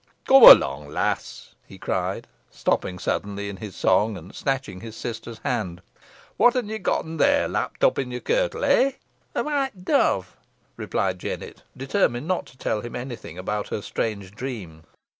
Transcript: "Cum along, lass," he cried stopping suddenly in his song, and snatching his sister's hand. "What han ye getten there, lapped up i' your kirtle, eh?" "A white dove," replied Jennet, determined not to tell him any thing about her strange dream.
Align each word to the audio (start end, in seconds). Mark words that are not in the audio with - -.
"Cum 0.27 0.41
along, 0.41 0.87
lass," 0.89 1.53
he 1.67 1.77
cried 1.77 2.25
stopping 2.49 2.97
suddenly 2.97 3.49
in 3.49 3.57
his 3.57 3.75
song, 3.75 4.17
and 4.17 4.33
snatching 4.33 4.81
his 4.81 4.95
sister's 4.95 5.37
hand. 5.45 5.79
"What 6.37 6.55
han 6.55 6.69
ye 6.69 6.79
getten 6.79 7.17
there, 7.17 7.47
lapped 7.47 7.83
up 7.83 7.99
i' 7.99 8.01
your 8.01 8.19
kirtle, 8.19 8.63
eh?" 8.63 8.93
"A 9.35 9.43
white 9.43 9.85
dove," 9.85 10.35
replied 10.75 11.19
Jennet, 11.19 11.61
determined 11.77 12.27
not 12.27 12.47
to 12.47 12.57
tell 12.57 12.81
him 12.81 12.95
any 12.95 13.15
thing 13.15 13.37
about 13.37 13.67
her 13.67 13.83
strange 13.83 14.31
dream. 14.31 14.85